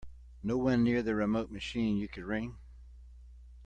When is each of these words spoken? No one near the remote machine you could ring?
No 0.41 0.57
one 0.57 0.83
near 0.83 1.03
the 1.03 1.13
remote 1.13 1.51
machine 1.51 1.95
you 1.95 2.07
could 2.07 2.23
ring? 2.23 2.57